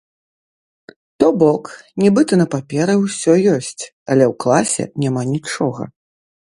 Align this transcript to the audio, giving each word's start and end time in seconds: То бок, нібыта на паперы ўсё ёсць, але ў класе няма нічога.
То 1.23 1.27
бок, 1.43 1.63
нібыта 2.05 2.33
на 2.43 2.47
паперы 2.55 2.93
ўсё 3.05 3.33
ёсць, 3.55 3.79
але 4.11 4.23
ў 4.31 4.33
класе 4.47 4.83
няма 5.07 5.21
нічога. 5.37 5.83